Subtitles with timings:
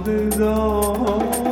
[0.00, 1.49] Adıdan